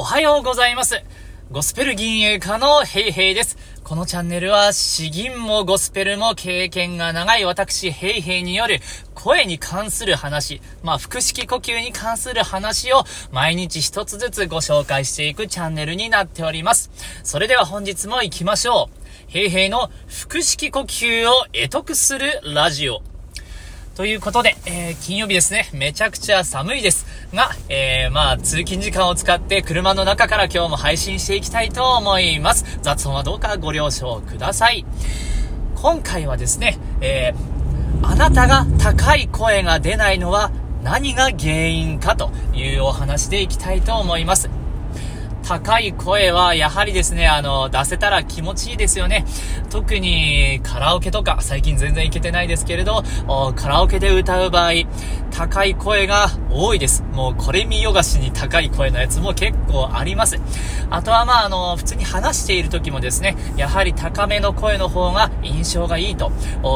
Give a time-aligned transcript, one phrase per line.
[0.00, 1.04] おはようございます。
[1.50, 3.58] ゴスペル銀営家のヘイヘイです。
[3.84, 8.80] このチャンネルは、詩吟もゴスペルも経験が長い私、ヘイヘイによる
[9.14, 16.90] 声に関する話、まあ、腹式呼吸に関する話を毎日一つずつご紹介していくチャンネルになっております。
[17.22, 19.30] それでは本日も行きましょう。
[19.30, 19.90] ヘイヘイの
[20.30, 23.02] 腹式呼吸を得得するラジオ。
[23.96, 27.04] ということで、えー、金曜日ですね、めちゃくちゃ寒いです
[27.34, 32.78] が、えー、まあ、通勤時間を使って車の中から今日も配信していきたいと思います。
[32.82, 34.84] 雑音はどうかご了承ください。
[35.76, 40.50] 今回はですね、えー、あなたが高い声が出ないのは
[40.82, 44.59] 何が原因かというお話でいきたいと思います。
[45.50, 49.24] 高い声はやはりですね、あの、出せたら気持ちいいですよね。
[49.68, 53.02] 特にカラオケとか、最近全然行けてないですけれど、
[53.56, 54.72] カラオケで歌う場合、
[55.32, 57.02] 高い声が多いです。
[57.14, 60.40] もうこれ見よがしに高い声のやつも結構あります。
[60.88, 66.30] あとはまあ、あの、普通に話している時もですね、やはり高めの声の方が印象がいいと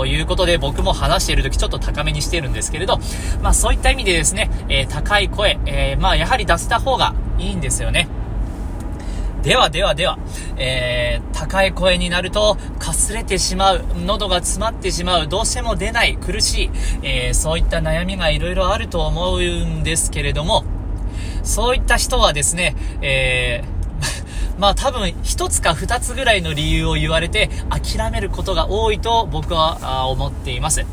[0.04, 2.98] いうことで、僕も話している時ちょっと高めにしてるんですけれど、
[3.40, 8.08] まあそういった意味でですね、えー、高い声、えー、まあやはり出せた方がいいんですよね。
[9.44, 10.18] ではではでは、
[10.56, 16.70] えー、高い声になると、かすれてしまう、喉が詰まってしまう、どうしても出ない、苦しい、
[17.02, 20.64] えー、そういった悩みがいろいろあると思うんですけれども、
[21.42, 30.86] そういった人はですね、えー、 まあ多分一つか二つぐらいの理由を言われて諦めることが多いと僕は思っています。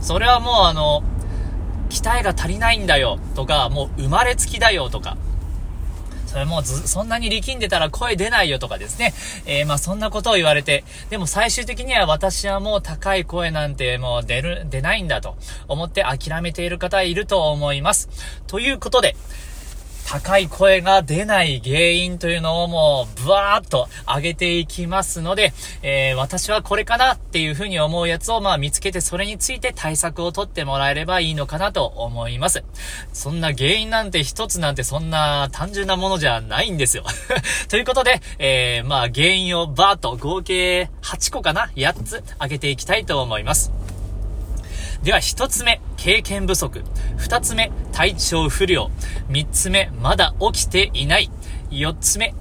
[0.00, 1.02] それはもうあの、
[1.90, 5.16] 鍛えが足りないんだよとか、もう生まれつきだよとか、
[6.28, 9.14] それも、そんなに力んでたら声出ないよとかですね。
[9.46, 15.36] えー、まあそんなことを言われて、でも最終的には私はもう高い声なんてもう出る、出ないんだと
[15.68, 18.10] 思って諦めている方いると思います。
[18.46, 19.16] ということで、
[20.10, 32.64] 高い声が出ない原因というのをもうブワーッと上げていきますので、えー、私はこれかなっていうふうに思うやつをまあ見つけてそれについて対策を取ってもらえればいいのかなと思います。
[33.12, 37.04] そんな原因なんて一つなんてそんな単純なものじゃないんですよ。
[37.68, 43.77] ということで、えー、まあ原因をバーッと合計8個かな ?8 つ上げていきたいと思います。
[45.02, 46.82] では一つ目、経験不足。
[47.16, 48.90] 二つ目、体調不良。
[49.28, 51.30] 三つ目、まだ起きていない。
[51.70, 52.34] 四つ目、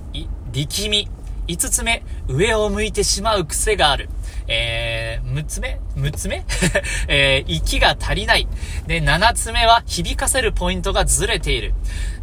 [0.52, 1.08] 力み。
[1.48, 4.10] 五つ目、上を向いてしまう癖がある。
[4.50, 6.46] えー、六つ目六つ目？
[7.08, 8.48] えー、息が足りない。
[8.88, 11.74] で、七つ目は響かせるポイントがずれている。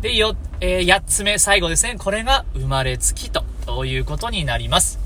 [0.01, 1.97] で、よ、えー、八つ目、最後ですね。
[1.99, 3.45] これが生まれつきと
[3.85, 5.04] いうことになります。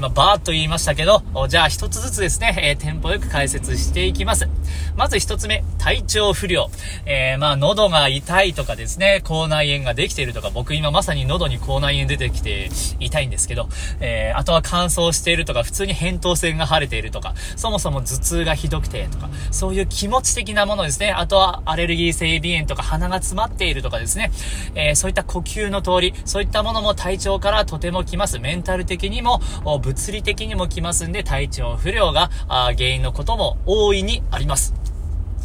[0.00, 4.48] 今、バーっと言いましたけど、じゃあ一つずつですね、えー、テンポよく解説していきます。
[4.96, 6.70] まず一つ目、体調不良。
[7.04, 13.68] えー、まあ、喉が痛いとかですね、口内炎ができているとか、僕今まさに喉に口内炎出てきて痛いんですけど、
[14.00, 21.10] えー、あとは乾燥しているとか、普通に扁桃腺が腫れているとか、そもそも頭痛がひどくてとか、そういう気持ち的なものですね。
[21.10, 24.30] あとはアレルギー性鼻炎とか鼻が詰まっているとかですね、
[24.74, 28.38] えー、そういった呼吸の通り、そういったものも体調からとても来ます。
[28.38, 29.42] メンタル的にも、
[29.90, 34.72] 物理的にも来ますんで、体調不良が原因のことも大いにあります。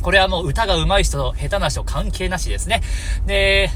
[0.03, 2.81] これはもう歌が上手い人と下手な人関係なしですね。
[3.25, 3.71] で、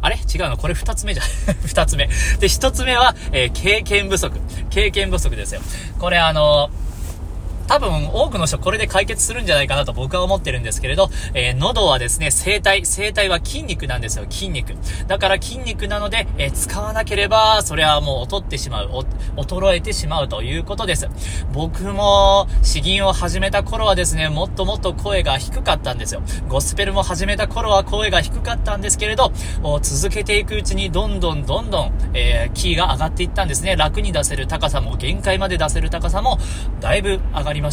[0.00, 0.16] あれ？
[0.16, 0.56] 違うの？
[0.56, 1.22] これ二つ目じゃ、
[1.66, 2.08] 二つ目。
[2.38, 4.38] で、一つ目は、えー、経験不足。
[4.70, 5.60] 経験不足ですよ。
[5.98, 6.83] これあのー
[7.74, 14.76] 多分多くの人これで解決するんじゃないかなと僕は思ってるんですけれど、えー、喉はですね、声帯、声帯は筋肉なんですよ、筋肉。
[15.08, 19.04] だから筋肉なので、えー、使わなければ、それはもう劣ってしまう、
[19.36, 21.08] 衰えてしまうということです。
[21.52, 26.22] 僕も、詩吟を始めた頃はですね、もっともっと声が低かったんですよ。
[26.48, 29.32] ゴスペルも始めた頃は声が低かったんですけれど、
[29.82, 33.74] 続けていくうちにどんどんどんどん、えー、キーが上がっていったんですね。
[33.74, 36.38] 楽に出せる高さも、限界まで出せる高さも、
[36.78, 37.63] だいぶ上がりました。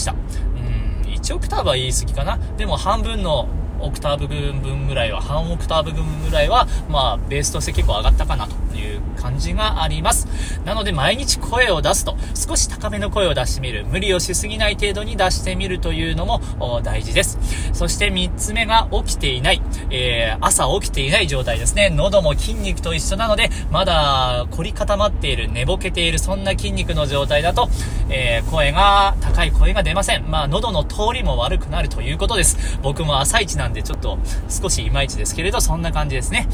[1.03, 2.37] うん、1オクターブは言い過ぎかな。
[2.57, 3.47] でも半分の
[3.81, 10.27] オクターブ分ぐらいは、半オクターブ分ぐらいは、まあ、ベースとして結構上がったかなという感じがあります。
[10.65, 13.85] なので、毎日声を出すと、少し高めの声を出してみる。
[13.85, 16.41] 無理をしすぎない程度に出してみるというのも
[16.83, 17.37] 大事です。
[17.73, 19.61] そして3つ目が起きていない。
[19.89, 21.89] えー、朝起きていない状態ですね。
[21.89, 27.69] 喉も筋肉と一緒なので、まだ凝り固まっている、寝ぼけている、そんな筋肉の状態だと、
[28.09, 30.29] えー、声が、高い声が出ません。
[30.29, 32.79] まあ、喉の通りも悪くなるということです。
[32.81, 34.19] 僕も朝一なんんで、ちょっと
[34.49, 36.47] 少しいまいちですけれど、そんな感じですね。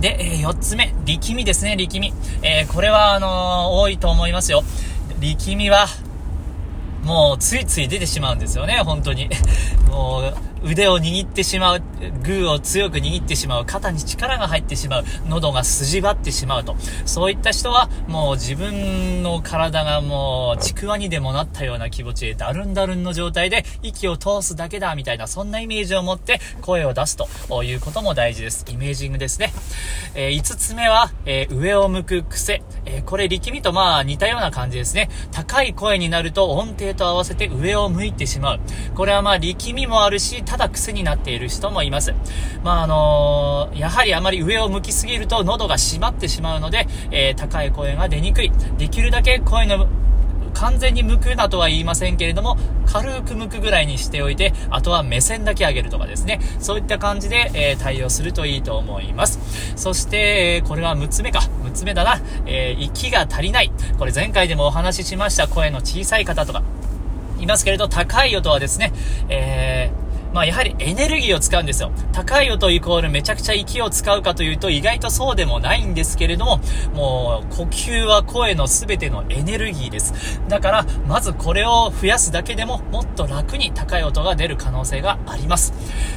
[0.00, 2.12] で、えー、4つ目、力みですね、力み。
[2.42, 4.62] えー、これは、あのー、多いと思いますよ。
[5.20, 5.86] 力みは、
[7.04, 9.28] もうついつい出てしまうんですよね、本当に。
[9.90, 11.82] もう、腕を握ってしまう、
[12.22, 16.76] グーを強く握ってしまう、肩に力が入ってしまう、喉が筋張ってしまうと。
[17.06, 28.64] そういった人は、もう自分の体がもう、ちくわにでもなったような気持ちで、ダルンダルンの状態で、息を通すだけだ、みたいな、そんなイメージを持って声を出すということも大事です。
[28.68, 29.52] イメージングですね。
[30.14, 32.62] えー、5つ目は、えー、上を向く癖。
[32.90, 35.10] えー、これ力みとまあ似たような感じですね。
[35.30, 38.60] 高い声になると音程と合わせて上を向いてしまう。
[38.94, 42.14] これはまあ力みもあるし、ただ癖になっている人もいます。
[42.64, 48.50] まああのー、やはりあまり上を向きすぎると喉が締まってしまうので、えー、高い声が出にくい。
[48.78, 49.86] できるだけ声の
[50.54, 52.56] 完全に向くなとは言いませんけれども、
[52.86, 56.40] 軽く向くぐらいにしておいて、あとは目線だけ上げるとかですね。
[56.58, 59.38] そういった感じで、えー、対応するといいと思います。
[59.76, 61.40] そして、これは6つ目か。
[61.64, 62.20] 6つ目だな。
[62.46, 63.70] えー、息が足りない。
[63.98, 66.62] これ前回でもお話ししました声の小さい方とか、
[67.40, 68.92] いますけれど、高い音はですね、
[69.28, 71.90] えー、まあやはりエネルギーを使うんですよ。
[72.12, 76.60] 高い音イコールめちゃくちゃ息を使うかというと意外とそうでもないんですけれども、
[76.94, 80.40] もう呼吸は声の全てのエネルギーです。
[80.48, 85.72] だから、まずこれを増やすだけでももっと楽に高い音が出る可能性があります。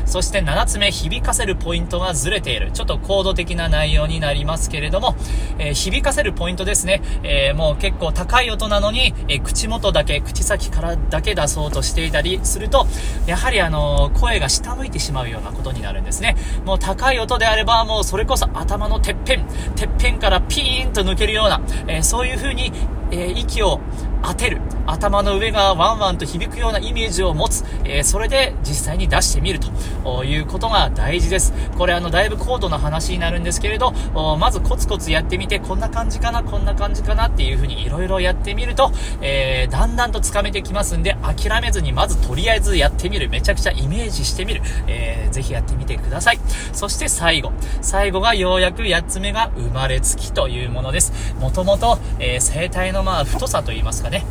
[0.06, 2.72] そして7つ目、響かせるポイントがずれている。
[2.72, 5.16] ちょっと高度的な内容になりますけれども、
[5.58, 7.02] えー、響かせるポイントですね。
[7.24, 12.88] えー、もう結構高い音なのに、えー、口元だけ、口先からだけ出そうとしていたりすると、
[13.26, 16.36] やはりあの声が下向いてしまうようなことになるんですね。
[16.66, 19.46] もう高い音であれば、もうそれこそ頭のてっぺん、
[19.76, 22.72] てっぺんからピーンと抜けるような、えー、そういう風に、
[23.12, 23.80] えー、息を
[24.24, 24.62] 当てる。
[24.86, 27.64] 頭の上がワンワンと響くようなイメージを持つ。
[27.84, 29.60] えー、それで実際に出してみる
[30.04, 31.54] ということが大事です。
[31.78, 33.92] これあの、だいぶ高度な話になるんですけれど、
[34.40, 38.92] まずコツコツやってみて、こんな感じかな、こんな感じかなっていう風に色々やってみると、
[39.22, 43.30] えー、だんだんとつかめてきますんで、諦めずにまずとりあえずやってみる。
[43.30, 44.62] めちゃくちゃイメージしてみる。
[44.88, 46.40] えー、ぜひやってみてください。
[46.74, 47.52] そして最後。
[47.82, 51.36] 最後がようやく8つ目が生まれつきというものです。
[51.40, 54.26] もともと、えー、声帯のまあ太さといいますかね。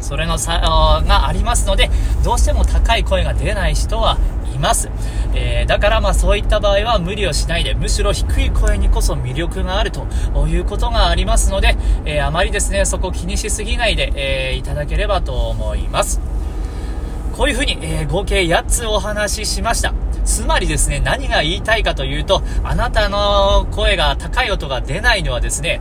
[0.00, 0.60] それの差
[1.06, 1.90] がありますので、
[2.24, 4.18] どうしても高い声が出ない人は
[4.54, 4.90] います。
[5.34, 10.06] えー、だからまあそういった場合は無理をしないで、むしろ低い声にこそ魅力があると
[10.48, 16.20] いうことがありますので、えー、あまりですね、そこ気にしすぎないで、えー、いただければと思います。
[17.36, 19.94] こういうふうに、え合計8つお話ししました。
[20.24, 25.80] つまりですね、何が言いたいかというと、あなたの声が高い音が出ないのはですね、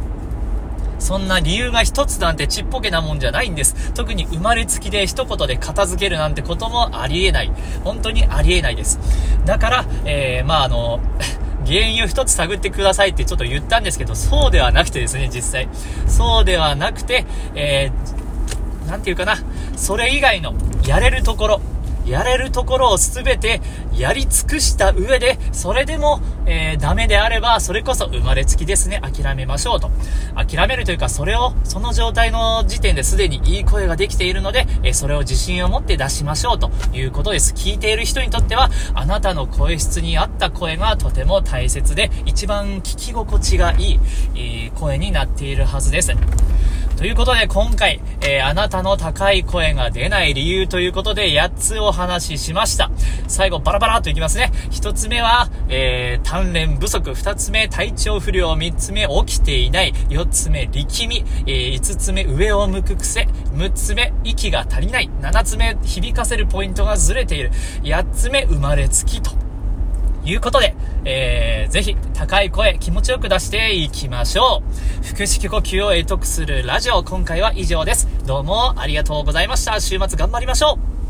[1.01, 3.91] そんな理由が一つなんてちっぽけなもんじゃないんです。
[3.93, 7.51] 特に生まれつきで一言で片付けるなんてこともありえない。
[7.83, 8.99] 本当にありえないです。
[9.45, 10.99] だから、えー、まああの、
[11.65, 15.67] 原因を一つ探ってくださいってちょっと言ったんですけど、そうではなくてですね、実際。
[16.07, 17.25] そうではなくて、
[17.55, 19.37] えー、なんていうかな、
[19.75, 20.53] それ以外の
[20.85, 21.61] やれるところ、
[22.05, 23.61] やれるところを全て
[23.93, 29.91] やり尽くした上で、それでも、えー、ダメであれば、それこそ生まれつきですね、諦めましょうと。
[30.35, 37.53] 諦めるというか、それを、その状態の時点ですでにいい声ができているので、えー、それを自信を持って出しましょうということです。
[37.53, 43.99] 聞いている人にとっては、あなたの声質に合った声がとても大切で、一番聞き心地がいい、
[44.35, 46.11] えー、声になっているはずです。
[47.01, 52.91] ということで今回、えー、あなたの高い声が出ない理由ということで8つお話ししました。
[53.27, 54.51] 最後バラバラっといきますね。
[54.69, 57.09] 1つ目は、えー、鍛錬不足。
[57.09, 58.55] 2つ目、体調不良。
[58.55, 59.93] 3つ目、起きていない。
[60.09, 61.25] 4つ目、力み。
[61.47, 63.27] えー、5つ目、上を向く癖。
[63.55, 65.09] 6つ目、息が足りない。
[65.21, 67.49] 7つ目、響かせるポイントがずれている。
[67.81, 69.50] 8つ目、生まれつきと。
[70.23, 70.75] いうことで、
[71.05, 74.61] えー、ぜひ高い声気持ちよく出していきましょ
[75.03, 75.05] う。
[75.05, 78.07] 腹式呼吸を得得するラジオ、今回は以上です。
[78.25, 79.79] どうもありがとうございました。
[79.79, 81.00] 週末頑張りましょう